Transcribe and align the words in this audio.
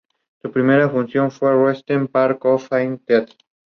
Ha 0.43 0.47
sido 0.49 0.53
comentarista 0.53 0.87
de 0.89 0.93
televisión 0.93 1.25
en 2.01 2.07
su 2.07 2.67
país 2.67 2.99
natal. 3.07 3.27